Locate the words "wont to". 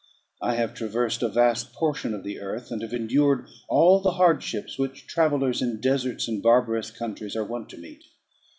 7.45-7.77